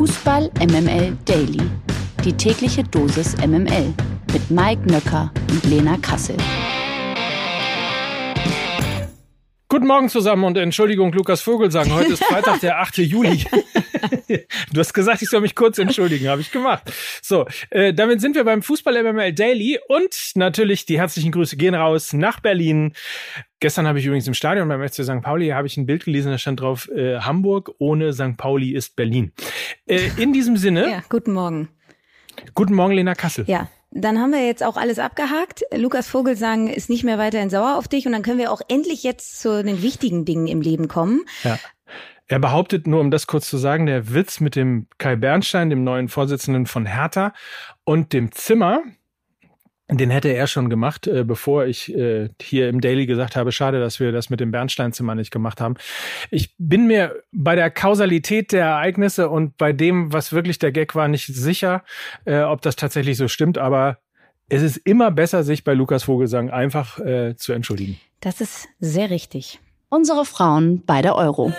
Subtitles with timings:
[0.00, 1.60] Fußball MML Daily.
[2.24, 3.92] Die tägliche Dosis MML
[4.32, 6.38] mit Mike Nöcker und Lena Kassel.
[9.68, 11.92] Guten Morgen zusammen und Entschuldigung, Lukas Vogelsang.
[11.92, 12.96] Heute ist Freitag, der 8.
[12.96, 13.44] Juli.
[14.72, 16.92] du hast gesagt, ich soll mich kurz entschuldigen, habe ich gemacht.
[17.22, 21.74] So, äh, damit sind wir beim Fußball MML Daily und natürlich die herzlichen Grüße gehen
[21.74, 22.92] raus nach Berlin.
[23.60, 25.22] Gestern habe ich übrigens im Stadion beim FC St.
[25.22, 28.36] Pauli habe ich ein Bild gelesen, da stand drauf äh, Hamburg ohne St.
[28.36, 29.32] Pauli ist Berlin.
[29.86, 30.90] Äh, in diesem Sinne.
[30.90, 31.68] Ja, guten Morgen.
[32.54, 33.44] Guten Morgen, Lena Kassel.
[33.46, 35.62] Ja, dann haben wir jetzt auch alles abgehakt.
[35.74, 39.02] Lukas Vogelsang ist nicht mehr weiterhin sauer auf dich und dann können wir auch endlich
[39.02, 41.24] jetzt zu den wichtigen Dingen im Leben kommen.
[41.42, 41.58] Ja.
[42.30, 45.82] Er behauptet, nur um das kurz zu sagen, der Witz mit dem Kai Bernstein, dem
[45.82, 47.32] neuen Vorsitzenden von Hertha
[47.82, 48.82] und dem Zimmer,
[49.90, 53.80] den hätte er schon gemacht, äh, bevor ich äh, hier im Daily gesagt habe, schade,
[53.80, 55.74] dass wir das mit dem Bernsteinzimmer nicht gemacht haben.
[56.30, 60.94] Ich bin mir bei der Kausalität der Ereignisse und bei dem, was wirklich der Gag
[60.94, 61.82] war, nicht sicher,
[62.26, 63.98] äh, ob das tatsächlich so stimmt, aber
[64.48, 67.98] es ist immer besser, sich bei Lukas Vogelsang einfach äh, zu entschuldigen.
[68.20, 69.58] Das ist sehr richtig.
[69.88, 71.52] Unsere Frauen bei der Euro.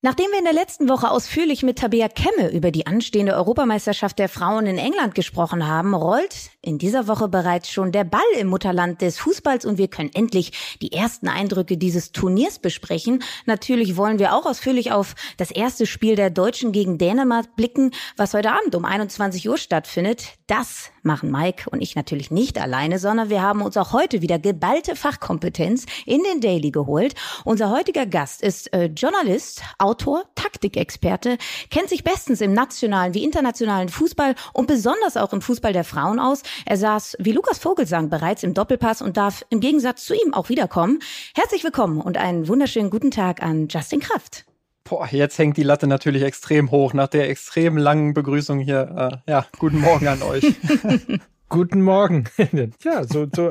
[0.00, 4.28] Nachdem wir in der letzten Woche ausführlich mit Tabea Kemme über die anstehende Europameisterschaft der
[4.28, 9.00] Frauen in England gesprochen haben, rollt in dieser Woche bereits schon der Ball im Mutterland
[9.00, 13.24] des Fußballs und wir können endlich die ersten Eindrücke dieses Turniers besprechen.
[13.46, 18.34] Natürlich wollen wir auch ausführlich auf das erste Spiel der Deutschen gegen Dänemark blicken, was
[18.34, 20.34] heute Abend um 21 Uhr stattfindet.
[20.46, 24.38] Das machen Mike und ich natürlich nicht alleine, sondern wir haben uns auch heute wieder
[24.38, 27.14] geballte Fachkompetenz in den Daily geholt.
[27.44, 31.38] Unser heutiger Gast ist äh, Journalist, Autor, Taktikexperte,
[31.70, 36.20] kennt sich bestens im nationalen wie internationalen Fußball und besonders auch im Fußball der Frauen
[36.20, 36.42] aus.
[36.66, 40.50] Er saß, wie Lukas Vogelsang, bereits im Doppelpass und darf im Gegensatz zu ihm auch
[40.50, 40.98] wiederkommen.
[41.34, 44.44] Herzlich willkommen und einen wunderschönen guten Tag an Justin Kraft.
[44.84, 49.22] Boah, jetzt hängt die Latte natürlich extrem hoch nach der extrem langen Begrüßung hier.
[49.26, 50.44] Äh, ja, guten Morgen an euch.
[51.48, 52.24] Guten Morgen.
[52.84, 53.50] ja, so, so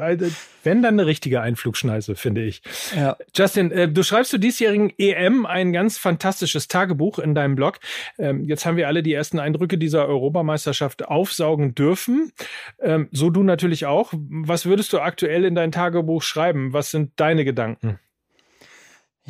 [0.64, 2.62] wenn dann eine richtige Einflugschneise, finde ich.
[2.96, 3.18] Ja.
[3.36, 7.80] Justin, äh, du schreibst zu diesjährigen EM ein ganz fantastisches Tagebuch in deinem Blog.
[8.20, 12.32] Ähm, jetzt haben wir alle die ersten Eindrücke dieser Europameisterschaft aufsaugen dürfen.
[12.80, 14.14] Ähm, so du natürlich auch.
[14.14, 16.74] Was würdest du aktuell in dein Tagebuch schreiben?
[16.74, 18.00] Was sind deine Gedanken?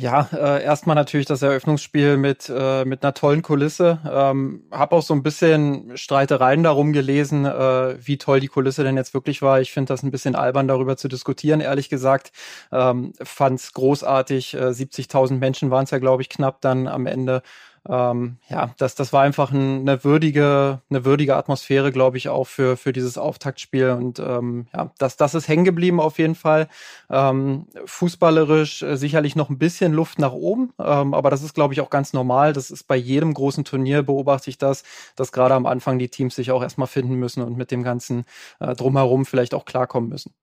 [0.00, 3.98] Ja, äh, erstmal natürlich das Eröffnungsspiel mit, äh, mit einer tollen Kulisse.
[4.08, 8.96] Ähm, hab auch so ein bisschen Streitereien darum gelesen, äh, wie toll die Kulisse denn
[8.96, 9.60] jetzt wirklich war.
[9.60, 12.30] Ich finde das ein bisschen albern, darüber zu diskutieren, ehrlich gesagt.
[12.70, 14.54] Ähm, Fand großartig.
[14.54, 17.42] Äh, 70.000 Menschen waren es ja, glaube ich, knapp dann am Ende
[17.88, 22.46] ähm, ja, das, das war einfach ein, eine würdige, eine würdige Atmosphäre, glaube ich, auch
[22.46, 23.90] für, für dieses Auftaktspiel.
[23.90, 26.68] Und ähm, ja, das, das ist hängen geblieben auf jeden Fall.
[27.10, 31.72] Ähm, fußballerisch äh, sicherlich noch ein bisschen Luft nach oben, ähm, aber das ist, glaube
[31.72, 32.52] ich, auch ganz normal.
[32.52, 34.84] Das ist bei jedem großen Turnier, beobachte ich das,
[35.16, 38.24] dass gerade am Anfang die Teams sich auch erstmal finden müssen und mit dem ganzen
[38.60, 40.34] äh, drumherum vielleicht auch klarkommen müssen.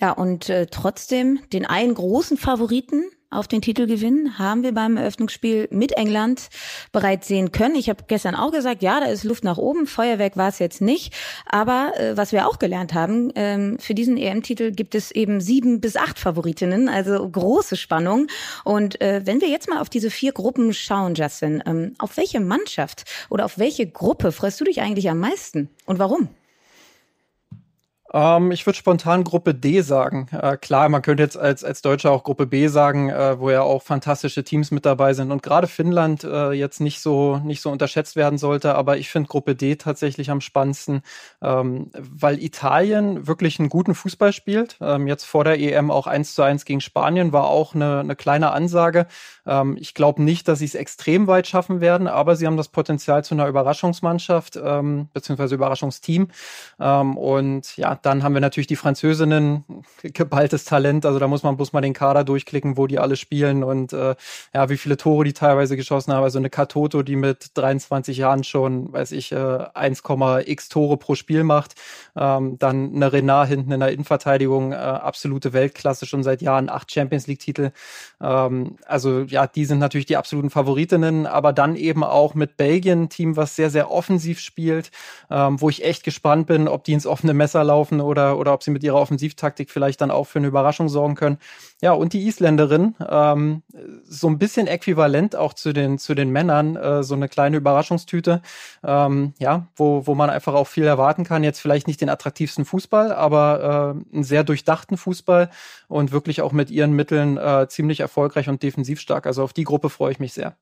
[0.00, 5.68] Ja, und äh, trotzdem den einen großen Favoriten auf den Titelgewinn haben wir beim Eröffnungsspiel
[5.70, 6.48] mit England
[6.92, 7.74] bereits sehen können.
[7.74, 9.86] Ich habe gestern auch gesagt, ja, da ist Luft nach oben.
[9.86, 11.12] Feuerwerk war es jetzt nicht.
[11.46, 15.80] Aber äh, was wir auch gelernt haben, ähm, für diesen EM-Titel gibt es eben sieben
[15.80, 18.28] bis acht Favoritinnen, also große Spannung.
[18.64, 22.40] Und äh, wenn wir jetzt mal auf diese vier Gruppen schauen, Justin, ähm, auf welche
[22.40, 26.28] Mannschaft oder auf welche Gruppe freust du dich eigentlich am meisten und warum?
[28.14, 30.28] Ähm, ich würde spontan Gruppe D sagen.
[30.30, 33.62] Äh, klar, man könnte jetzt als, als Deutscher auch Gruppe B sagen, äh, wo ja
[33.62, 37.70] auch fantastische Teams mit dabei sind und gerade Finnland äh, jetzt nicht so, nicht so
[37.70, 38.76] unterschätzt werden sollte.
[38.76, 41.02] Aber ich finde Gruppe D tatsächlich am spannendsten,
[41.42, 44.76] ähm, weil Italien wirklich einen guten Fußball spielt.
[44.80, 48.14] Ähm, jetzt vor der EM auch 1 zu 1 gegen Spanien war auch eine, eine
[48.14, 49.08] kleine Ansage.
[49.44, 52.68] Ähm, ich glaube nicht, dass sie es extrem weit schaffen werden, aber sie haben das
[52.68, 56.28] Potenzial zu einer Überraschungsmannschaft ähm, beziehungsweise Überraschungsteam.
[56.78, 59.64] Ähm, und ja, dann haben wir natürlich die Französinnen,
[60.02, 61.06] geballtes Talent.
[61.06, 64.14] Also da muss man bloß mal den Kader durchklicken, wo die alle spielen und äh,
[64.52, 66.22] ja, wie viele Tore die teilweise geschossen haben.
[66.22, 71.44] Also eine Katoto, die mit 23 Jahren schon, weiß ich, äh, 1,x Tore pro Spiel
[71.44, 71.76] macht.
[72.14, 76.92] Ähm, dann eine Renard hinten in der Innenverteidigung, äh, absolute Weltklasse, schon seit Jahren acht
[76.92, 77.70] Champions League-Titel.
[78.20, 83.08] Ähm, also ja, die sind natürlich die absoluten Favoritinnen, aber dann eben auch mit Belgien,
[83.08, 84.90] Team, was sehr, sehr offensiv spielt,
[85.30, 88.52] ähm, wo ich echt gespannt bin, ob die ins offene Messer laufen weglaufen oder, oder
[88.52, 91.38] ob sie mit ihrer Offensivtaktik vielleicht dann auch für eine Überraschung sorgen können.
[91.80, 93.62] Ja, und die Isländerin, ähm,
[94.04, 98.40] so ein bisschen äquivalent auch zu den, zu den Männern, äh, so eine kleine Überraschungstüte,
[98.82, 101.44] ähm, ja, wo, wo man einfach auch viel erwarten kann.
[101.44, 105.50] Jetzt vielleicht nicht den attraktivsten Fußball, aber äh, einen sehr durchdachten Fußball
[105.88, 109.26] und wirklich auch mit ihren Mitteln äh, ziemlich erfolgreich und defensiv stark.
[109.26, 110.56] Also auf die Gruppe freue ich mich sehr.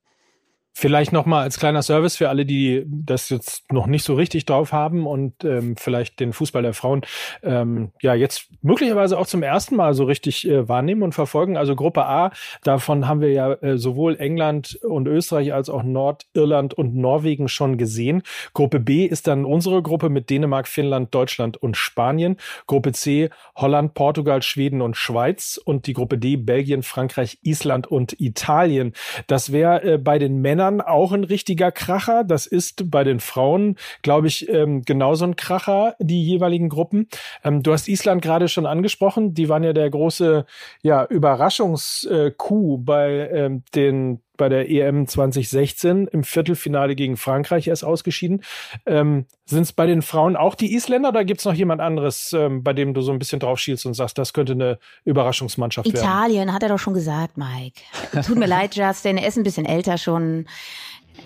[0.75, 4.73] Vielleicht nochmal als kleiner Service für alle, die das jetzt noch nicht so richtig drauf
[4.73, 7.03] haben und ähm, vielleicht den Fußball der Frauen
[7.43, 11.59] ähm, ja jetzt möglicherweise auch zum ersten Mal so richtig äh, wahrnehmen und verfolgen.
[11.59, 12.33] Also Gruppe A,
[12.65, 17.77] davon haben wir ja äh, sowohl England und Österreich als auch Nordirland und Norwegen schon
[17.77, 18.23] gesehen.
[18.55, 22.39] Gruppe B ist dann unsere Gruppe mit Dänemark, Finnland, Deutschland und Spanien.
[22.67, 25.61] Gruppe C, Holland, Portugal, Schweden und Schweiz.
[25.63, 28.95] Und die Gruppe D, Belgien, Frankreich, Island und Italien.
[29.27, 32.25] Das wäre äh, bei den Männern Männern auch ein richtiger Kracher.
[32.25, 37.09] Das ist bei den Frauen, glaube ich, ähm, genauso ein Kracher, die jeweiligen Gruppen.
[37.45, 39.35] Ähm, du hast Island gerade schon angesprochen.
[39.35, 40.47] Die waren ja der große
[40.83, 48.43] ja, Überraschungskuh bei ähm, den bei der EM 2016 im Viertelfinale gegen Frankreich erst ausgeschieden.
[48.87, 52.33] Ähm, Sind es bei den Frauen auch die Isländer oder gibt es noch jemand anderes,
[52.33, 55.87] ähm, bei dem du so ein bisschen drauf schielst und sagst, das könnte eine Überraschungsmannschaft
[55.87, 56.19] Italien, werden?
[56.19, 57.83] Italien, hat er doch schon gesagt, Mike.
[58.27, 60.47] Tut mir leid, Justin, er ist ein bisschen älter schon.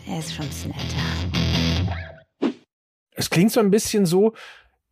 [0.07, 2.53] Er ist schon ein bisschen älter.
[3.13, 4.35] Es klingt so ein bisschen so,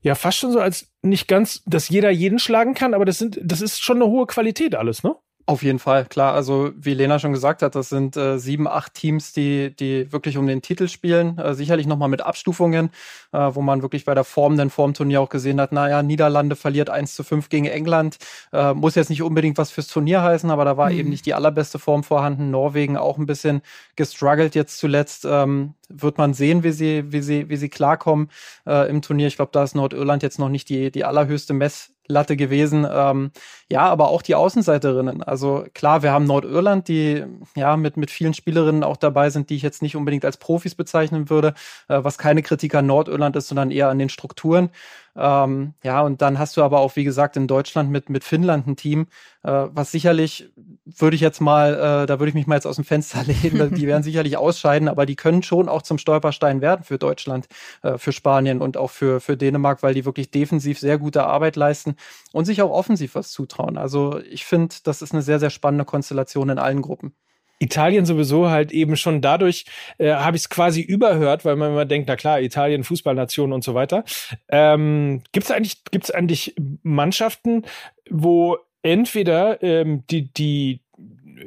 [0.00, 3.38] ja, fast schon so, als nicht ganz, dass jeder jeden schlagen kann, aber das sind,
[3.42, 5.14] das ist schon eine hohe Qualität alles, ne?
[5.46, 6.32] Auf jeden Fall, klar.
[6.32, 10.38] Also wie Lena schon gesagt hat, das sind äh, sieben, acht Teams, die, die wirklich
[10.38, 11.36] um den Titel spielen.
[11.36, 12.88] Äh, sicherlich nochmal mit Abstufungen,
[13.32, 16.88] äh, wo man wirklich bei der Form, den Formturnier auch gesehen hat, naja, Niederlande verliert
[16.88, 18.16] 1 zu 5 gegen England.
[18.54, 20.98] Äh, muss jetzt nicht unbedingt was fürs Turnier heißen, aber da war mhm.
[20.98, 22.50] eben nicht die allerbeste Form vorhanden.
[22.50, 23.60] Norwegen auch ein bisschen
[23.96, 25.26] gestruggelt jetzt zuletzt.
[25.28, 28.30] Ähm, wird man sehen, wie sie, wie sie, wie sie klarkommen
[28.66, 29.26] äh, im Turnier.
[29.26, 32.86] Ich glaube, da ist Nordirland jetzt noch nicht die, die allerhöchste Mess Latte gewesen.
[32.90, 33.30] Ähm,
[33.70, 35.22] ja, aber auch die Außenseiterinnen.
[35.22, 37.24] Also klar, wir haben Nordirland, die
[37.56, 40.74] ja mit, mit vielen Spielerinnen auch dabei sind, die ich jetzt nicht unbedingt als Profis
[40.74, 41.54] bezeichnen würde,
[41.88, 44.70] äh, was keine Kritik an Nordirland ist, sondern eher an den Strukturen.
[45.16, 48.66] Ähm, ja, und dann hast du aber auch, wie gesagt, in Deutschland mit, mit Finnland
[48.66, 49.06] ein Team,
[49.44, 50.50] äh, was sicherlich,
[50.84, 53.74] würde ich jetzt mal, äh, da würde ich mich mal jetzt aus dem Fenster lehnen,
[53.74, 57.46] die werden sicherlich ausscheiden, aber die können schon auch zum Stolperstein werden für Deutschland,
[57.82, 61.56] äh, für Spanien und auch für, für Dänemark, weil die wirklich defensiv sehr gute Arbeit
[61.56, 61.94] leisten
[62.32, 63.78] und sich auch offensiv was zutrauen.
[63.78, 67.14] Also ich finde, das ist eine sehr, sehr spannende Konstellation in allen Gruppen.
[67.58, 69.64] Italien sowieso halt eben schon dadurch
[69.98, 73.64] äh, habe ich es quasi überhört, weil man immer denkt, na klar, Italien, Fußballnation und
[73.64, 74.04] so weiter.
[74.48, 77.62] Ähm, gibt es eigentlich, gibt's eigentlich Mannschaften,
[78.10, 80.82] wo entweder ähm, die, die,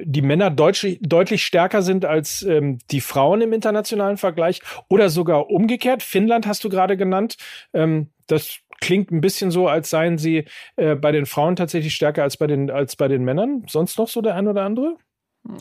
[0.04, 5.50] die Männer deutlich, deutlich stärker sind als ähm, die Frauen im internationalen Vergleich oder sogar
[5.50, 6.04] umgekehrt.
[6.04, 7.38] Finnland hast du gerade genannt.
[7.74, 10.46] Ähm, das klingt ein bisschen so, als seien sie
[10.76, 13.64] äh, bei den Frauen tatsächlich stärker als bei den, als bei den Männern.
[13.68, 14.98] Sonst noch so der ein oder andere?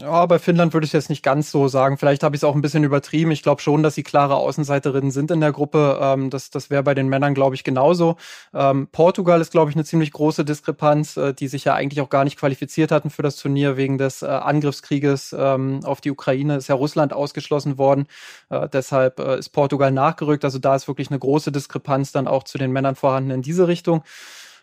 [0.00, 1.96] Ja, bei Finnland würde ich jetzt nicht ganz so sagen.
[1.96, 3.30] Vielleicht habe ich es auch ein bisschen übertrieben.
[3.30, 5.98] Ich glaube schon, dass sie klare Außenseiterinnen sind in der Gruppe.
[6.02, 8.16] Ähm, das das wäre bei den Männern, glaube ich, genauso.
[8.52, 12.08] Ähm, Portugal ist, glaube ich, eine ziemlich große Diskrepanz, äh, die sich ja eigentlich auch
[12.08, 16.56] gar nicht qualifiziert hatten für das Turnier wegen des äh, Angriffskrieges ähm, auf die Ukraine.
[16.56, 18.06] Ist ja Russland ausgeschlossen worden.
[18.50, 20.44] Äh, deshalb äh, ist Portugal nachgerückt.
[20.44, 23.68] Also da ist wirklich eine große Diskrepanz dann auch zu den Männern vorhanden in diese
[23.68, 24.02] Richtung.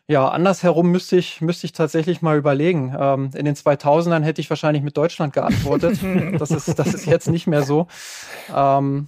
[0.07, 2.93] Ja, andersherum müsste ich, müsste ich tatsächlich mal überlegen.
[2.97, 5.99] Ähm, in den 2000ern hätte ich wahrscheinlich mit Deutschland geantwortet.
[6.39, 7.87] das, ist, das ist jetzt nicht mehr so.
[8.53, 9.07] Ähm,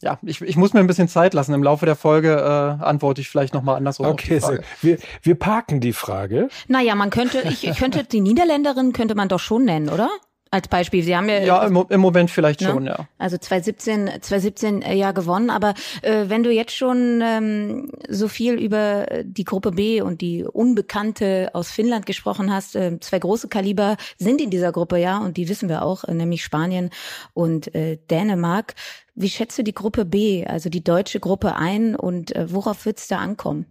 [0.00, 1.54] ja, ich, ich muss mir ein bisschen Zeit lassen.
[1.54, 4.06] Im Laufe der Folge äh, antworte ich vielleicht nochmal andersrum.
[4.06, 4.56] Okay, so.
[4.80, 6.48] wir, wir parken die Frage.
[6.68, 10.08] Naja, man könnte, ich könnte die Niederländerin könnte man doch schon nennen, oder?
[10.50, 11.02] Als Beispiel.
[11.02, 12.68] Sie haben ja ja im, im Moment vielleicht ne?
[12.68, 13.08] schon, ja.
[13.18, 18.54] Also 2017, 2017 äh, ja gewonnen, aber äh, wenn du jetzt schon ähm, so viel
[18.54, 23.96] über die Gruppe B und die Unbekannte aus Finnland gesprochen hast, äh, zwei große Kaliber
[24.18, 26.90] sind in dieser Gruppe ja und die wissen wir auch, äh, nämlich Spanien
[27.34, 28.74] und äh, Dänemark.
[29.14, 33.08] Wie schätzt du die Gruppe B, also die deutsche Gruppe ein und äh, worauf wird's
[33.08, 33.66] da ankommen?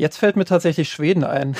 [0.00, 1.56] Jetzt fällt mir tatsächlich Schweden ein.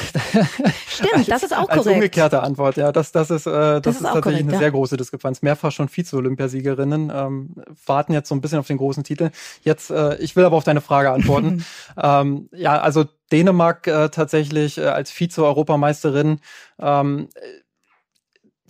[0.87, 1.87] Stimmt, das ist auch korrekt.
[1.87, 2.92] Als umgekehrte Antwort, ja.
[2.92, 4.59] Das, das ist, äh, das, das ist, ist tatsächlich korrekt, eine ja.
[4.61, 5.42] sehr große Diskrepanz.
[5.42, 9.30] Mehrfach schon Vize-Olympiasiegerinnen, ähm, warten jetzt so ein bisschen auf den großen Titel.
[9.62, 11.64] Jetzt, äh, ich will aber auf deine Frage antworten.
[12.00, 16.38] ähm, ja, also Dänemark äh, tatsächlich äh, als Vize-Europameisterin
[16.78, 17.28] ähm,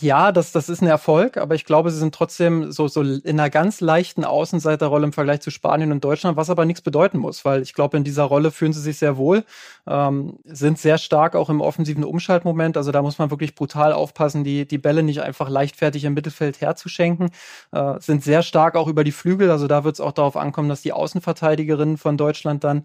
[0.01, 3.41] ja, das, das ist ein Erfolg, aber ich glaube, sie sind trotzdem so, so in
[3.41, 7.45] einer ganz leichten Außenseiterrolle im Vergleich zu Spanien und Deutschland, was aber nichts bedeuten muss,
[7.45, 9.45] weil ich glaube, in dieser Rolle fühlen sie sich sehr wohl,
[9.87, 12.77] ähm, sind sehr stark auch im offensiven Umschaltmoment.
[12.77, 16.61] Also da muss man wirklich brutal aufpassen, die, die Bälle nicht einfach leichtfertig im Mittelfeld
[16.61, 17.31] herzuschenken,
[17.73, 19.51] äh, sind sehr stark auch über die Flügel.
[19.51, 22.85] Also da wird es auch darauf ankommen, dass die Außenverteidigerinnen von Deutschland dann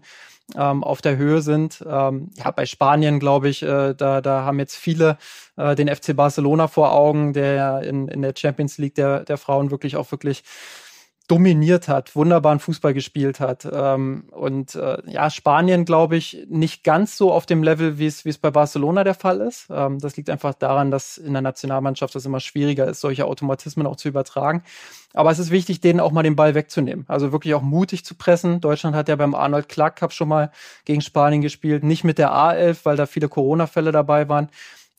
[0.56, 1.82] ähm, auf der Höhe sind.
[1.86, 5.18] Ähm, ja, bei Spanien, glaube ich, äh, da, da haben jetzt viele
[5.56, 9.70] äh, den FC Barcelona vor Augen, der in, in der Champions League der, der Frauen
[9.70, 10.44] wirklich auch wirklich
[11.26, 13.66] dominiert hat, wunderbaren Fußball gespielt hat.
[13.70, 18.38] Ähm, und äh, ja, Spanien, glaube ich, nicht ganz so auf dem Level, wie es
[18.38, 19.68] bei Barcelona der Fall ist.
[19.70, 23.86] Ähm, das liegt einfach daran, dass in der Nationalmannschaft es immer schwieriger ist, solche Automatismen
[23.86, 24.62] auch zu übertragen.
[25.14, 27.06] Aber es ist wichtig, denen auch mal den Ball wegzunehmen.
[27.08, 28.60] Also wirklich auch mutig zu pressen.
[28.60, 30.50] Deutschland hat ja beim Arnold Clark Cup schon mal
[30.84, 31.84] gegen Spanien gespielt.
[31.84, 34.50] Nicht mit der A11, weil da viele Corona-Fälle dabei waren.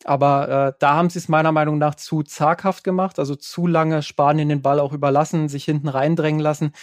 [0.03, 4.03] Aber äh, da haben sie es meiner Meinung nach zu zaghaft gemacht, also zu lange
[4.03, 6.73] Spanien den Ball auch überlassen, sich hinten reindrängen lassen.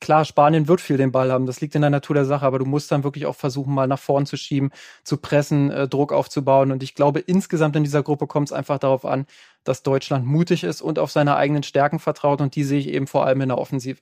[0.00, 2.60] Klar, Spanien wird viel den Ball haben, das liegt in der Natur der Sache, aber
[2.60, 4.70] du musst dann wirklich auch versuchen, mal nach vorn zu schieben,
[5.02, 6.70] zu pressen, äh, Druck aufzubauen.
[6.70, 9.26] Und ich glaube, insgesamt in dieser Gruppe kommt es einfach darauf an,
[9.64, 12.40] dass Deutschland mutig ist und auf seine eigenen Stärken vertraut.
[12.40, 14.00] Und die sehe ich eben vor allem in der Offensive.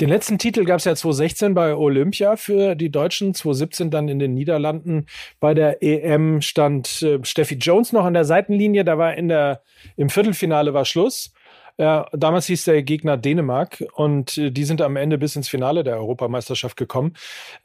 [0.00, 4.20] Den letzten Titel gab es ja 2016 bei Olympia für die Deutschen, 2017 dann in
[4.20, 5.06] den Niederlanden.
[5.40, 9.62] Bei der EM stand äh, Steffi Jones noch an der Seitenlinie, da war in der,
[9.96, 11.32] im Viertelfinale war Schluss.
[11.78, 15.82] Äh, damals hieß der Gegner Dänemark und äh, die sind am Ende bis ins Finale
[15.82, 17.14] der Europameisterschaft gekommen.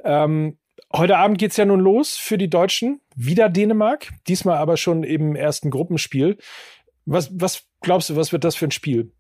[0.04, 0.58] Ähm,
[0.92, 3.00] heute Abend geht's ja nun los für die Deutschen.
[3.16, 6.40] Wieder Dänemark, diesmal aber schon im ersten Gruppenspiel.
[7.06, 9.12] Was, was glaubst du, was wird das für ein Spiel?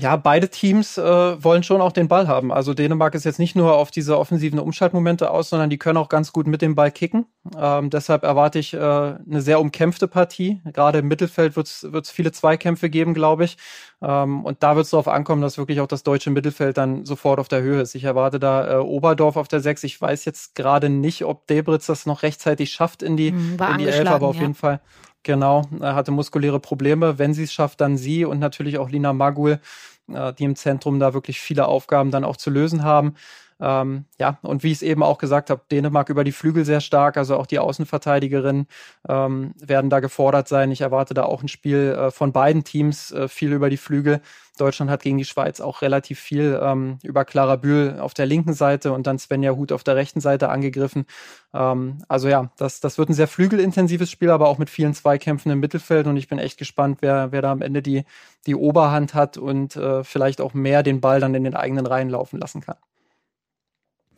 [0.00, 1.02] Ja, beide Teams äh,
[1.42, 2.52] wollen schon auch den Ball haben.
[2.52, 6.08] Also Dänemark ist jetzt nicht nur auf diese offensiven Umschaltmomente aus, sondern die können auch
[6.08, 7.26] ganz gut mit dem Ball kicken.
[7.58, 10.60] Ähm, deshalb erwarte ich äh, eine sehr umkämpfte Partie.
[10.72, 13.56] Gerade im Mittelfeld wird es viele Zweikämpfe geben, glaube ich.
[14.00, 17.40] Ähm, und da wird es darauf ankommen, dass wirklich auch das deutsche Mittelfeld dann sofort
[17.40, 17.96] auf der Höhe ist.
[17.96, 19.82] Ich erwarte da äh, Oberdorf auf der 6.
[19.82, 23.78] Ich weiß jetzt gerade nicht, ob Debritz das noch rechtzeitig schafft in die, hm, in
[23.78, 24.42] die Elf, aber auf ja.
[24.42, 24.80] jeden Fall
[25.24, 27.18] Genau, er hatte muskuläre Probleme.
[27.18, 29.60] Wenn sie es schafft, dann sie und natürlich auch Lina Magul,
[30.08, 33.14] äh, die im Zentrum da wirklich viele Aufgaben dann auch zu lösen haben.
[33.60, 36.80] Ähm, ja, und wie ich es eben auch gesagt habe, Dänemark über die Flügel sehr
[36.80, 38.66] stark, also auch die Außenverteidigerinnen
[39.08, 40.70] ähm, werden da gefordert sein.
[40.70, 44.20] Ich erwarte da auch ein Spiel äh, von beiden Teams äh, viel über die Flügel.
[44.58, 48.52] Deutschland hat gegen die Schweiz auch relativ viel ähm, über Clara Bühl auf der linken
[48.52, 51.06] Seite und dann Svenja Huth auf der rechten Seite angegriffen.
[51.54, 55.50] Ähm, also ja, das, das wird ein sehr flügelintensives Spiel, aber auch mit vielen Zweikämpfen
[55.50, 58.04] im Mittelfeld und ich bin echt gespannt, wer, wer da am Ende die,
[58.46, 62.10] die Oberhand hat und äh, vielleicht auch mehr den Ball dann in den eigenen Reihen
[62.10, 62.76] laufen lassen kann.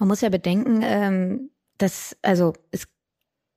[0.01, 2.89] Man muss ja bedenken, ähm, dass, also es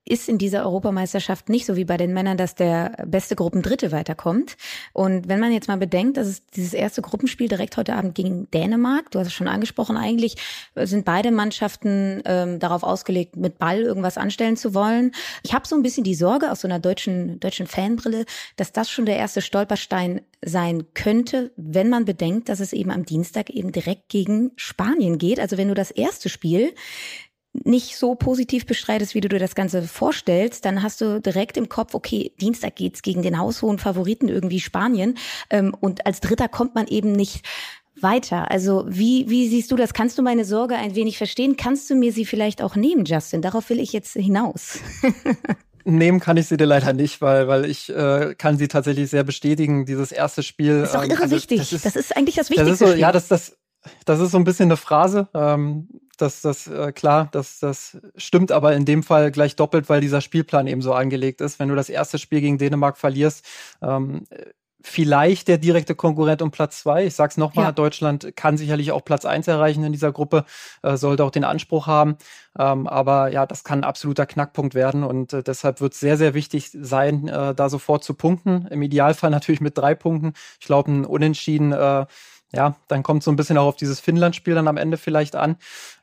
[0.05, 4.57] ist in dieser Europameisterschaft nicht so wie bei den Männern, dass der beste Gruppendritte weiterkommt.
[4.91, 8.49] Und wenn man jetzt mal bedenkt, dass es dieses erste Gruppenspiel direkt heute Abend gegen
[8.51, 10.35] Dänemark, du hast es schon angesprochen, eigentlich
[10.75, 15.11] sind beide Mannschaften ähm, darauf ausgelegt, mit Ball irgendwas anstellen zu wollen.
[15.43, 18.25] Ich habe so ein bisschen die Sorge aus so einer deutschen, deutschen Fanbrille,
[18.57, 23.05] dass das schon der erste Stolperstein sein könnte, wenn man bedenkt, dass es eben am
[23.05, 25.39] Dienstag eben direkt gegen Spanien geht.
[25.39, 26.73] Also wenn du das erste Spiel
[27.53, 31.69] nicht so positiv bestreitest, wie du dir das Ganze vorstellst, dann hast du direkt im
[31.69, 35.15] Kopf, okay, Dienstag geht's gegen den haushohen Favoriten irgendwie Spanien.
[35.49, 37.45] Ähm, und als Dritter kommt man eben nicht
[38.01, 38.49] weiter.
[38.49, 39.93] Also wie, wie siehst du das?
[39.93, 41.55] Kannst du meine Sorge ein wenig verstehen?
[41.55, 43.41] Kannst du mir sie vielleicht auch nehmen, Justin?
[43.41, 44.79] Darauf will ich jetzt hinaus.
[45.85, 49.25] Nehmen kann ich sie dir leider nicht, weil, weil ich äh, kann sie tatsächlich sehr
[49.25, 49.85] bestätigen.
[49.85, 50.79] Dieses erste Spiel.
[50.79, 51.59] Das ist auch ähm, irre also, wichtig.
[51.59, 52.71] Das ist, das ist eigentlich das Wichtigste.
[52.71, 53.57] Das ist so, ja, das, das,
[54.05, 55.27] das ist so ein bisschen eine Phrase.
[55.33, 55.87] Ähm,
[56.17, 60.21] das, das, äh, klar, das, das stimmt aber in dem Fall gleich doppelt, weil dieser
[60.21, 61.59] Spielplan eben so angelegt ist.
[61.59, 63.45] Wenn du das erste Spiel gegen Dänemark verlierst,
[63.81, 64.25] ähm,
[64.83, 67.05] vielleicht der direkte Konkurrent um Platz zwei.
[67.05, 67.71] Ich sag's nochmal, ja.
[67.71, 70.43] Deutschland kann sicherlich auch Platz eins erreichen in dieser Gruppe,
[70.81, 72.17] äh, sollte auch den Anspruch haben.
[72.59, 76.17] Ähm, aber ja, das kann ein absoluter Knackpunkt werden und äh, deshalb wird es sehr,
[76.17, 78.67] sehr wichtig sein, äh, da sofort zu punkten.
[78.67, 80.33] Im Idealfall natürlich mit drei Punkten.
[80.59, 82.05] Ich glaube, ein Unentschieden äh,
[82.55, 85.57] ja, dann kommt so ein bisschen auch auf dieses Finnland-Spiel dann am Ende vielleicht an.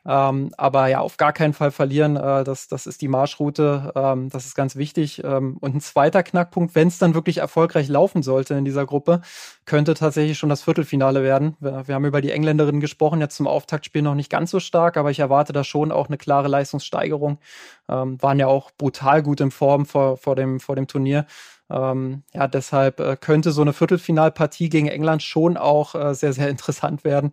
[0.05, 2.17] Ähm, aber ja, auf gar keinen Fall verlieren.
[2.17, 3.93] Äh, das, das ist die Marschroute.
[3.95, 5.23] Ähm, das ist ganz wichtig.
[5.23, 9.21] Ähm, und ein zweiter Knackpunkt, wenn es dann wirklich erfolgreich laufen sollte in dieser Gruppe,
[9.65, 11.55] könnte tatsächlich schon das Viertelfinale werden.
[11.61, 14.97] Wir, wir haben über die Engländerinnen gesprochen, jetzt zum Auftaktspiel noch nicht ganz so stark,
[14.97, 17.39] aber ich erwarte da schon auch eine klare Leistungssteigerung.
[17.87, 21.25] Ähm, waren ja auch brutal gut in Form vor, vor, dem, vor dem Turnier.
[21.71, 26.49] Ähm, ja, deshalb äh, könnte so eine Viertelfinalpartie gegen England schon auch äh, sehr, sehr
[26.49, 27.31] interessant werden.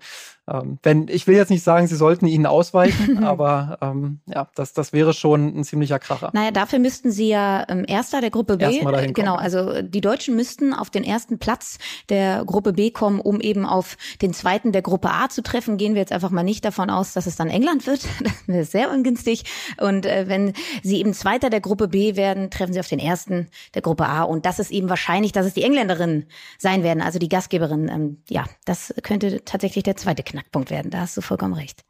[0.50, 4.72] Ähm, wenn, ich will jetzt nicht sagen, sie sollten ihnen ausweichen, aber ähm, ja, das,
[4.72, 6.30] das wäre schon ein ziemlicher Kracher.
[6.32, 8.64] Naja, dafür müssten sie ja ähm, Erster der Gruppe B.
[8.64, 11.78] Erstmal dahin genau, also die Deutschen müssten auf den ersten Platz
[12.08, 15.76] der Gruppe B kommen, um eben auf den zweiten der Gruppe A zu treffen.
[15.76, 18.00] Gehen wir jetzt einfach mal nicht davon aus, dass es dann England wird.
[18.46, 19.44] das wäre sehr ungünstig.
[19.80, 20.52] Und äh, wenn
[20.82, 24.22] sie eben Zweiter der Gruppe B werden, treffen sie auf den ersten der Gruppe A.
[24.22, 26.26] Und das ist eben wahrscheinlich, dass es die Engländerinnen
[26.58, 27.88] sein werden, also die Gastgeberinnen.
[27.88, 30.90] Ähm, ja, das könnte tatsächlich der zweite Knack Knackpunkt werden.
[30.90, 31.84] Da hast du vollkommen recht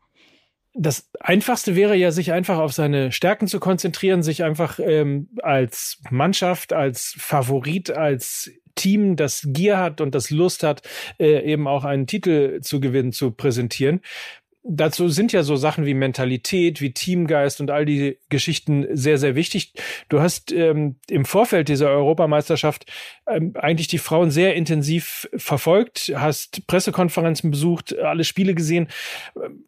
[0.75, 6.01] das Einfachste wäre ja, sich einfach auf seine Stärken zu konzentrieren, sich einfach ähm, als
[6.11, 10.83] Mannschaft, als Favorit, als Team, das Gier hat und das Lust hat,
[11.19, 14.01] äh, eben auch einen Titel zu gewinnen, zu präsentieren
[14.63, 19.35] dazu sind ja so Sachen wie Mentalität, wie Teamgeist und all die Geschichten sehr, sehr
[19.35, 19.73] wichtig.
[20.09, 22.87] Du hast ähm, im Vorfeld dieser Europameisterschaft
[23.27, 28.89] ähm, eigentlich die Frauen sehr intensiv verfolgt, hast Pressekonferenzen besucht, alle Spiele gesehen.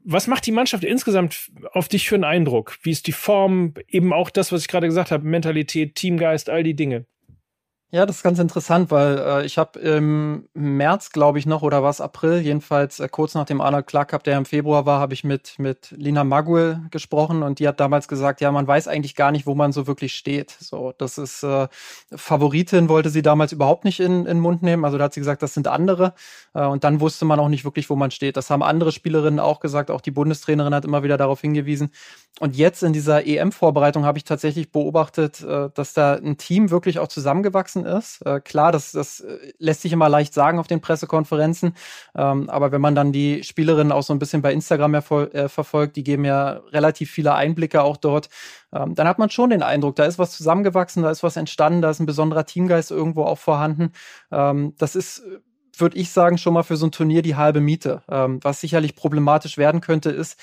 [0.05, 2.79] Was macht die Mannschaft insgesamt auf dich für einen Eindruck?
[2.83, 3.75] Wie ist die Form?
[3.89, 7.07] Eben auch das, was ich gerade gesagt habe, Mentalität, Teamgeist, all die Dinge.
[7.93, 11.83] Ja, das ist ganz interessant, weil äh, ich habe im März, glaube ich noch, oder
[11.83, 15.13] was April, jedenfalls äh, kurz nach dem Arnold Clark Cup, der im Februar war, habe
[15.13, 19.17] ich mit mit Lina Maguel gesprochen und die hat damals gesagt, ja, man weiß eigentlich
[19.17, 20.53] gar nicht, wo man so wirklich steht.
[20.61, 21.67] So, das ist äh,
[22.15, 24.85] Favoritin wollte sie damals überhaupt nicht in, in den Mund nehmen.
[24.85, 26.15] Also da hat sie gesagt, das sind andere
[26.55, 28.37] äh, und dann wusste man auch nicht wirklich, wo man steht.
[28.37, 31.91] Das haben andere Spielerinnen auch gesagt, auch die Bundestrainerin hat immer wieder darauf hingewiesen.
[32.39, 37.01] Und jetzt in dieser EM-Vorbereitung habe ich tatsächlich beobachtet, äh, dass da ein Team wirklich
[37.01, 38.27] auch zusammengewachsen gewachsen ist.
[38.27, 41.75] Äh, klar, das, das äh, lässt sich immer leicht sagen auf den Pressekonferenzen,
[42.15, 45.97] ähm, aber wenn man dann die Spielerinnen auch so ein bisschen bei Instagram äh, verfolgt,
[45.97, 48.29] die geben ja relativ viele Einblicke auch dort,
[48.73, 51.83] ähm, dann hat man schon den Eindruck, da ist was zusammengewachsen, da ist was entstanden,
[51.83, 53.93] da ist ein besonderer Teamgeist irgendwo auch vorhanden.
[54.31, 55.23] Ähm, das ist
[55.79, 58.03] würde ich sagen, schon mal für so ein Turnier die halbe Miete.
[58.11, 60.39] Ähm, was sicherlich problematisch werden könnte, ist,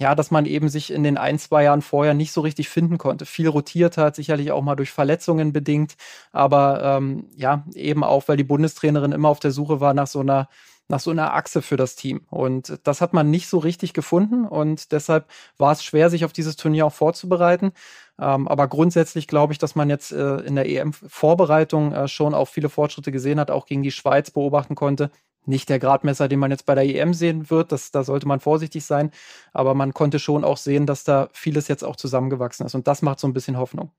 [0.00, 2.96] ja, dass man eben sich in den ein, zwei Jahren vorher nicht so richtig finden
[2.96, 3.26] konnte.
[3.26, 5.96] Viel rotiert hat, sicherlich auch mal durch Verletzungen bedingt,
[6.32, 10.20] aber ähm, ja, eben auch, weil die Bundestrainerin immer auf der Suche war nach so
[10.20, 10.48] einer
[10.88, 12.22] nach so einer Achse für das Team.
[12.30, 15.26] Und das hat man nicht so richtig gefunden und deshalb
[15.56, 17.70] war es schwer, sich auf dieses Turnier auch vorzubereiten.
[18.18, 22.48] Ähm, aber grundsätzlich glaube ich, dass man jetzt äh, in der EM-Vorbereitung äh, schon auch
[22.48, 25.10] viele Fortschritte gesehen hat, auch gegen die Schweiz beobachten konnte
[25.50, 27.72] nicht der Gradmesser, den man jetzt bei der EM sehen wird.
[27.72, 29.10] Das, da sollte man vorsichtig sein.
[29.52, 32.74] Aber man konnte schon auch sehen, dass da vieles jetzt auch zusammengewachsen ist.
[32.74, 33.90] Und das macht so ein bisschen Hoffnung.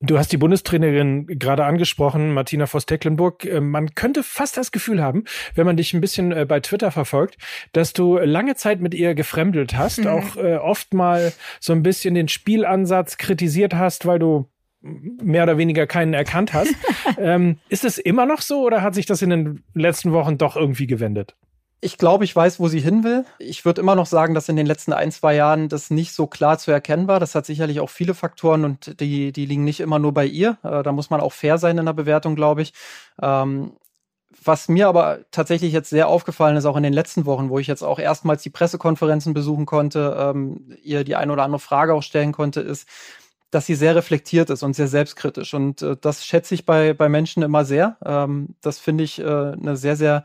[0.00, 3.44] Du hast die Bundestrainerin gerade angesprochen, Martina Voss-Tecklenburg.
[3.44, 5.24] Äh, man könnte fast das Gefühl haben,
[5.56, 7.36] wenn man dich ein bisschen äh, bei Twitter verfolgt,
[7.72, 10.06] dass du lange Zeit mit ihr gefremdelt hast, mhm.
[10.06, 14.48] auch äh, oft mal so ein bisschen den Spielansatz kritisiert hast, weil du
[14.80, 16.74] mehr oder weniger keinen erkannt hast.
[17.18, 20.56] ähm, ist es immer noch so oder hat sich das in den letzten Wochen doch
[20.56, 21.34] irgendwie gewendet?
[21.80, 23.24] Ich glaube, ich weiß, wo sie hin will.
[23.38, 26.26] Ich würde immer noch sagen, dass in den letzten ein, zwei Jahren das nicht so
[26.26, 27.20] klar zu erkennen war.
[27.20, 30.58] Das hat sicherlich auch viele Faktoren und die, die liegen nicht immer nur bei ihr.
[30.64, 32.72] Äh, da muss man auch fair sein in der Bewertung, glaube ich.
[33.22, 33.72] Ähm,
[34.44, 37.66] was mir aber tatsächlich jetzt sehr aufgefallen ist, auch in den letzten Wochen, wo ich
[37.66, 42.02] jetzt auch erstmals die Pressekonferenzen besuchen konnte, ähm, ihr die eine oder andere Frage auch
[42.02, 42.88] stellen konnte, ist,
[43.50, 45.54] dass sie sehr reflektiert ist und sehr selbstkritisch.
[45.54, 47.96] Und äh, das schätze ich bei, bei Menschen immer sehr.
[48.04, 50.24] Ähm, das finde ich äh, eine sehr, sehr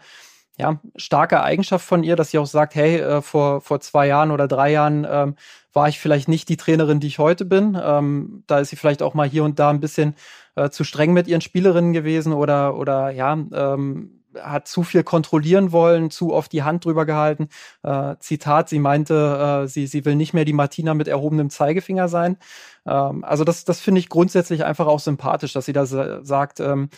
[0.57, 4.31] ja, starke Eigenschaft von ihr, dass sie auch sagt, hey, äh, vor, vor zwei Jahren
[4.31, 5.35] oder drei Jahren ähm,
[5.73, 7.77] war ich vielleicht nicht die Trainerin, die ich heute bin.
[7.81, 10.15] Ähm, da ist sie vielleicht auch mal hier und da ein bisschen
[10.55, 15.71] äh, zu streng mit ihren Spielerinnen gewesen oder, oder ja, ähm, hat zu viel kontrollieren
[15.71, 17.49] wollen, zu oft die Hand drüber gehalten.
[17.83, 22.07] Äh, Zitat, sie meinte, äh, sie, sie will nicht mehr die Martina mit erhobenem Zeigefinger
[22.07, 22.37] sein.
[22.85, 26.89] Ähm, also das, das finde ich grundsätzlich einfach auch sympathisch, dass sie da sagt, ähm,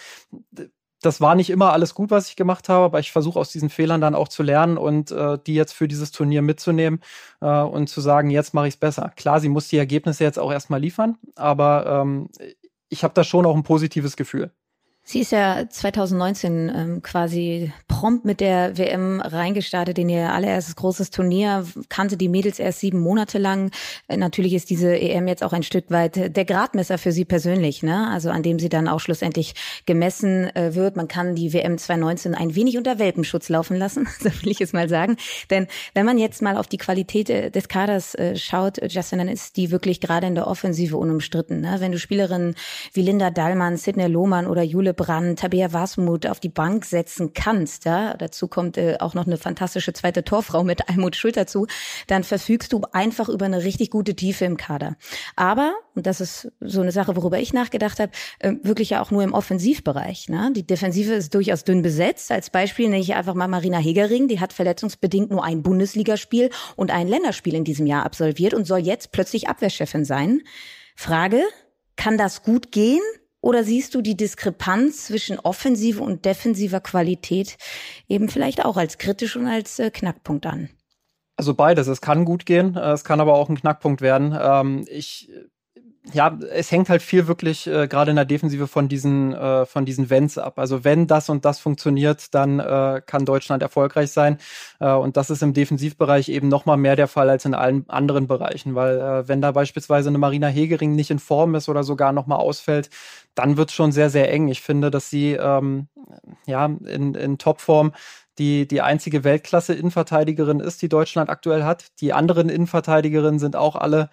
[1.02, 3.70] das war nicht immer alles gut, was ich gemacht habe, aber ich versuche aus diesen
[3.70, 7.00] Fehlern dann auch zu lernen und äh, die jetzt für dieses Turnier mitzunehmen
[7.42, 9.12] äh, und zu sagen, jetzt mache ich es besser.
[9.16, 12.30] Klar, sie muss die Ergebnisse jetzt auch erstmal liefern, aber ähm,
[12.90, 14.52] ich habe da schon auch ein positives Gefühl.
[15.08, 21.12] Sie ist ja 2019 ähm, quasi prompt mit der WM reingestartet in ihr allererstes großes
[21.12, 23.70] Turnier, kannte die Mädels erst sieben Monate lang.
[24.08, 27.84] Äh, natürlich ist diese EM jetzt auch ein Stück weit der Gradmesser für sie persönlich,
[27.84, 28.10] ne?
[28.10, 29.54] also an dem sie dann auch schlussendlich
[29.86, 30.96] gemessen äh, wird.
[30.96, 34.74] Man kann die WM 2019 ein wenig unter Welpenschutz laufen lassen, so will ich es
[34.74, 35.18] mal sagen.
[35.52, 39.20] Denn wenn man jetzt mal auf die Qualität äh, des Kaders äh, schaut, äh, Justin,
[39.20, 41.62] dann ist die wirklich gerade in der Offensive unumstritten.
[41.62, 41.76] Ne?
[41.78, 42.56] Wenn du Spielerinnen
[42.94, 47.86] wie Linda Dallmann, Sidney Lohmann oder Jule Brand, Tabea Wasmut auf die Bank setzen kannst,
[47.86, 51.68] ja, dazu kommt äh, auch noch eine fantastische zweite Torfrau mit Almut Schulter zu,
[52.08, 54.96] dann verfügst du einfach über eine richtig gute Tiefe im Kader.
[55.36, 59.12] Aber, und das ist so eine Sache, worüber ich nachgedacht habe, äh, wirklich ja auch
[59.12, 60.30] nur im Offensivbereich.
[60.30, 60.52] Ne?
[60.56, 62.32] Die Defensive ist durchaus dünn besetzt.
[62.32, 66.92] Als Beispiel nenne ich einfach mal Marina Hegering, die hat verletzungsbedingt nur ein Bundesligaspiel und
[66.92, 70.42] ein Länderspiel in diesem Jahr absolviert und soll jetzt plötzlich Abwehrchefin sein.
[70.96, 71.44] Frage,
[71.96, 73.02] kann das gut gehen?
[73.46, 77.58] Oder siehst du die Diskrepanz zwischen offensiver und defensiver Qualität
[78.10, 80.70] eben vielleicht auch als kritisch und als äh, Knackpunkt an?
[81.38, 81.86] Also beides.
[81.86, 84.36] Es kann gut gehen, äh, es kann aber auch ein Knackpunkt werden.
[84.36, 85.30] Ähm, ich
[86.14, 89.86] ja, es hängt halt viel wirklich äh, gerade in der Defensive von diesen äh, von
[89.86, 90.60] diesen Wenns ab.
[90.60, 94.38] Also wenn das und das funktioniert, dann äh, kann Deutschland erfolgreich sein.
[94.80, 97.90] Äh, und das ist im Defensivbereich eben noch mal mehr der Fall als in allen
[97.90, 101.84] anderen Bereichen, weil äh, wenn da beispielsweise eine Marina Hegering nicht in Form ist oder
[101.84, 102.90] sogar noch mal ausfällt,
[103.34, 104.48] dann wird es schon sehr sehr eng.
[104.48, 105.88] Ich finde, dass sie ähm,
[106.46, 107.94] ja in, in Topform
[108.38, 111.86] die die einzige Weltklasse-Innenverteidigerin ist, die Deutschland aktuell hat.
[112.02, 114.10] Die anderen Innenverteidigerinnen sind auch alle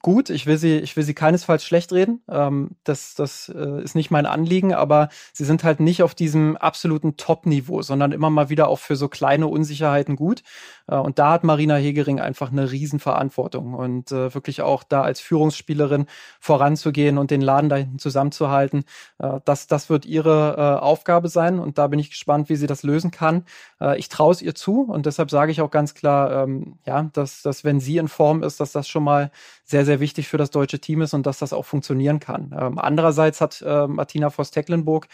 [0.00, 0.30] gut.
[0.30, 2.22] Ich will sie, ich will sie keinesfalls schlecht reden.
[2.30, 6.56] Ähm, das das äh, ist nicht mein Anliegen, aber sie sind halt nicht auf diesem
[6.56, 10.42] absoluten Top-Niveau, sondern immer mal wieder auch für so kleine Unsicherheiten gut.
[10.86, 15.20] Äh, und da hat Marina Hegering einfach eine Riesenverantwortung und äh, wirklich auch da als
[15.20, 16.06] Führungsspielerin
[16.40, 18.84] voranzugehen und den Laden da hinten zusammenzuhalten.
[19.18, 22.66] Äh, das, das wird ihre äh, Aufgabe sein und da bin ich gespannt, wie sie
[22.66, 23.44] das lösen kann.
[23.80, 27.02] Äh, ich traue es ihr zu und deshalb sage ich auch ganz klar, ähm, ja,
[27.12, 29.30] dass, dass wenn sie in Form ist, dass das schon mal
[29.64, 32.54] sehr, sehr wichtig für das deutsche Team ist und dass das auch funktionieren kann.
[32.58, 35.08] Ähm, andererseits hat äh, Martina Voss-Tecklenburg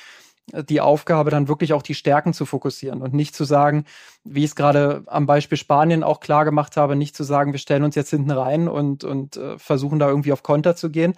[0.53, 3.85] äh, die Aufgabe, dann wirklich auch die Stärken zu fokussieren und nicht zu sagen,
[4.25, 7.59] wie ich es gerade am Beispiel Spanien auch klar gemacht habe, nicht zu sagen, wir
[7.59, 11.15] stellen uns jetzt hinten rein und, und äh, versuchen da irgendwie auf Konter zu gehen,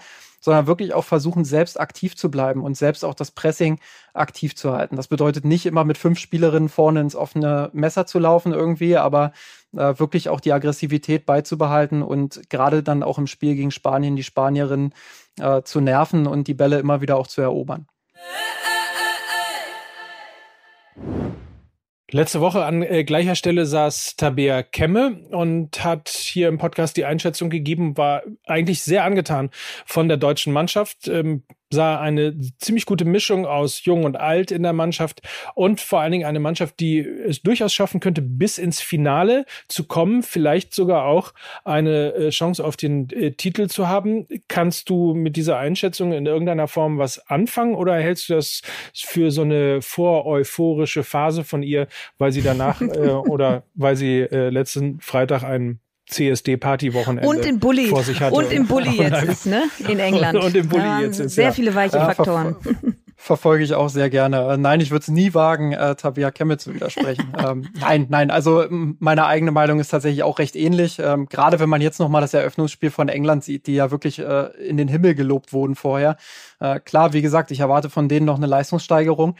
[0.46, 3.80] sondern wirklich auch versuchen, selbst aktiv zu bleiben und selbst auch das Pressing
[4.14, 4.94] aktiv zu halten.
[4.94, 9.32] Das bedeutet nicht immer mit fünf Spielerinnen vorne ins offene Messer zu laufen irgendwie, aber
[9.72, 14.22] äh, wirklich auch die Aggressivität beizubehalten und gerade dann auch im Spiel gegen Spanien die
[14.22, 14.94] Spanierinnen
[15.40, 17.88] äh, zu nerven und die Bälle immer wieder auch zu erobern.
[22.12, 27.04] Letzte Woche an äh, gleicher Stelle saß Tabea Kemme und hat hier im Podcast die
[27.04, 29.50] Einschätzung gegeben, war eigentlich sehr angetan
[29.84, 31.08] von der deutschen Mannschaft.
[31.08, 35.22] Ähm, sah eine ziemlich gute Mischung aus Jung und Alt in der Mannschaft
[35.54, 39.84] und vor allen Dingen eine Mannschaft, die es durchaus schaffen könnte, bis ins Finale zu
[39.84, 44.26] kommen, vielleicht sogar auch eine äh, Chance auf den äh, Titel zu haben.
[44.48, 48.62] Kannst du mit dieser Einschätzung in irgendeiner Form was anfangen oder hältst du das
[48.94, 54.50] für so eine voreuphorische Phase von ihr, weil sie danach äh, oder weil sie äh,
[54.50, 58.34] letzten Freitag einen CSD-Party-Wochenende und in Bulli vor sich hatte.
[58.34, 59.64] Und im Bulli jetzt ist, ne?
[59.88, 60.38] In England.
[60.38, 61.52] Und, und im Bulli ja, jetzt ist, Sehr ja.
[61.52, 62.56] viele weiche ja, Faktoren.
[62.60, 62.74] Ver
[63.16, 64.52] verfolge ich auch sehr gerne.
[64.52, 67.32] Äh, nein, ich würde es nie wagen, äh, Tabia Kemme zu widersprechen.
[67.38, 70.98] ähm, nein, nein, also meine eigene Meinung ist tatsächlich auch recht ähnlich.
[71.00, 74.50] Ähm, Gerade wenn man jetzt nochmal das Eröffnungsspiel von England sieht, die ja wirklich äh,
[74.64, 76.16] in den Himmel gelobt wurden vorher.
[76.60, 79.34] Äh, klar, wie gesagt, ich erwarte von denen noch eine Leistungssteigerung.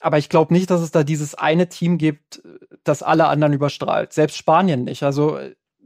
[0.00, 2.42] Aber ich glaube nicht, dass es da dieses eine Team gibt,
[2.84, 4.12] das alle anderen überstrahlt.
[4.12, 5.02] Selbst Spanien nicht.
[5.02, 5.38] Also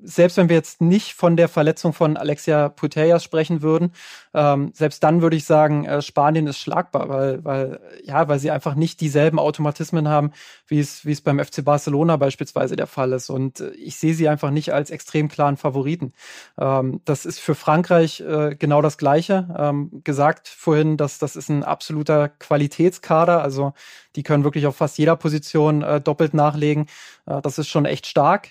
[0.03, 3.93] selbst wenn wir jetzt nicht von der Verletzung von Alexia Putellas sprechen würden,
[4.35, 8.51] ähm, selbst dann würde ich sagen, äh, Spanien ist schlagbar, weil, weil, ja, weil sie
[8.51, 10.33] einfach nicht dieselben Automatismen haben,
[10.67, 13.31] wie es, wie es beim FC Barcelona beispielsweise der Fall ist.
[13.31, 16.13] Und äh, ich sehe sie einfach nicht als extrem klaren Favoriten.
[16.59, 19.49] Ähm, das ist für Frankreich äh, genau das Gleiche.
[19.59, 23.43] Ähm, gesagt vorhin, dass das ist ein absoluter Qualitätskader.
[23.43, 23.73] Also
[24.17, 26.87] die können wirklich auf fast jeder Position äh, doppelt nachlegen.
[27.27, 28.51] Äh, das ist schon echt stark.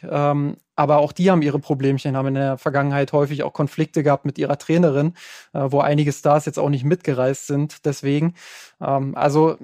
[0.79, 4.37] Aber auch die haben ihre Problemchen, haben in der Vergangenheit häufig auch Konflikte gehabt mit
[4.37, 5.13] ihrer Trainerin,
[5.51, 7.85] äh, wo einige Stars jetzt auch nicht mitgereist sind.
[7.85, 8.33] Deswegen,
[8.79, 9.57] ähm, also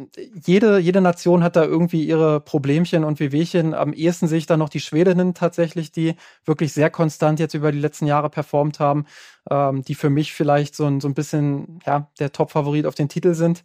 [0.46, 3.74] jede, jede Nation hat da irgendwie ihre Problemchen und Wehwehchen.
[3.74, 7.72] Am ehesten sehe ich da noch die Schwedinnen tatsächlich, die wirklich sehr konstant jetzt über
[7.72, 9.06] die letzten Jahre performt haben,
[9.50, 13.08] ähm, die für mich vielleicht so ein, so ein bisschen ja, der Top-Favorit auf den
[13.08, 13.64] Titel sind.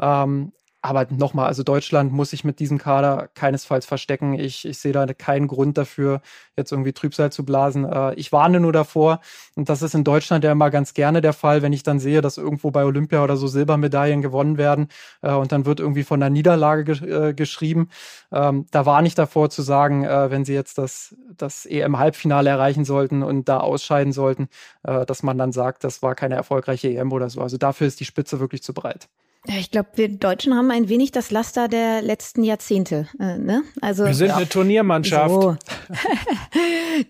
[0.00, 4.34] Ähm, aber nochmal, also Deutschland muss sich mit diesem Kader keinesfalls verstecken.
[4.34, 6.20] Ich, ich sehe da keinen Grund dafür,
[6.56, 7.84] jetzt irgendwie Trübsal zu blasen.
[7.84, 9.20] Äh, ich warne nur davor,
[9.54, 12.20] und das ist in Deutschland ja immer ganz gerne der Fall, wenn ich dann sehe,
[12.20, 14.88] dass irgendwo bei Olympia oder so Silbermedaillen gewonnen werden
[15.22, 17.88] äh, und dann wird irgendwie von der Niederlage ge äh, geschrieben.
[18.32, 23.22] Ähm, da warne ich davor zu sagen, wenn sie jetzt das, das EM-Halbfinale erreichen sollten
[23.22, 24.48] und da ausscheiden sollten,
[24.82, 27.40] dass man dann sagt, das war keine erfolgreiche EM oder so.
[27.40, 29.08] Also dafür ist die Spitze wirklich zu breit.
[29.48, 33.08] Ja, ich glaube, wir Deutschen haben ein wenig das Laster der letzten Jahrzehnte.
[33.18, 33.64] Äh, ne?
[33.80, 34.36] Also wir sind ja.
[34.36, 35.30] eine Turniermannschaft.
[35.30, 35.56] So,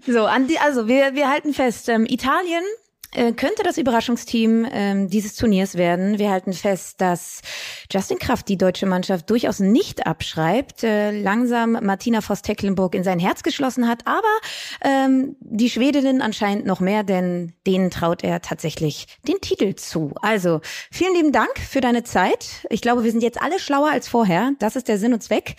[0.12, 1.90] so an die, also wir wir halten fest.
[1.90, 2.62] Ähm, Italien
[3.12, 6.18] könnte das Überraschungsteam ähm, dieses Turniers werden.
[6.18, 7.42] Wir halten fest, dass
[7.90, 13.42] Justin Kraft die deutsche Mannschaft durchaus nicht abschreibt, äh, langsam Martina Voss-Tecklenburg in sein Herz
[13.42, 14.22] geschlossen hat, aber
[14.83, 20.12] ähm, die Schwedinnen anscheinend noch mehr, denn denen traut er tatsächlich den Titel zu.
[20.22, 22.66] Also vielen lieben Dank für deine Zeit.
[22.70, 24.53] Ich glaube, wir sind jetzt alle schlauer als vorher.
[24.59, 25.57] Das ist der Sinn und Zweck.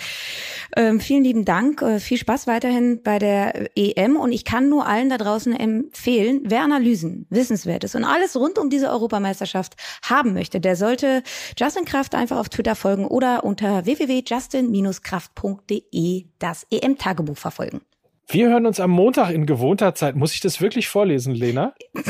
[0.75, 1.81] Ähm, vielen lieben Dank.
[1.81, 6.41] Äh, viel Spaß weiterhin bei der EM und ich kann nur allen da draußen empfehlen,
[6.45, 11.23] wer Analysen Wissenswertes und alles rund um diese Europameisterschaft haben möchte, der sollte
[11.57, 17.81] Justin Kraft einfach auf Twitter folgen oder unter www.justin-kraft.de das EM-Tagebuch verfolgen.
[18.27, 20.15] Wir hören uns am Montag in gewohnter Zeit.
[20.15, 21.73] Muss ich das wirklich vorlesen, Lena?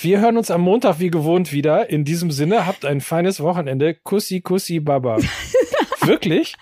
[0.00, 1.90] wir hören uns am Montag wie gewohnt wieder.
[1.90, 3.94] In diesem Sinne, habt ein feines Wochenende.
[3.94, 5.18] Kussi, Kussi, Baba.
[6.02, 6.54] Wirklich?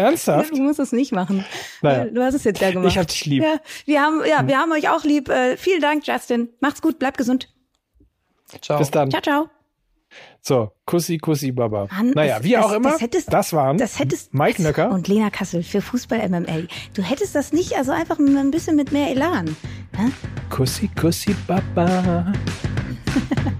[0.00, 0.50] Ernsthaft?
[0.52, 1.44] Du musst es nicht machen.
[1.82, 2.04] Naja.
[2.06, 2.88] Du hast es jetzt ja gemacht.
[2.88, 3.42] Ich hab dich lieb.
[3.42, 5.28] Ja, wir haben, ja, wir haben euch auch lieb.
[5.28, 6.48] Äh, vielen Dank, Justin.
[6.60, 7.48] Macht's gut, bleibt gesund.
[8.60, 8.78] Ciao.
[8.78, 9.10] Bis dann.
[9.10, 9.48] Ciao, ciao.
[10.42, 11.86] So, Kussi, Kussi, Baba.
[11.92, 14.90] Mann, naja, das- wie das- auch immer, das hättest- das waren Das hättest Mike Nöcker.
[14.90, 16.66] und Lena Kassel für Fußball MML.
[16.94, 19.54] Du hättest das nicht, also einfach ein bisschen mit mehr Elan.
[19.96, 20.10] Hä?
[20.48, 22.32] Kussi, Kussi, Baba.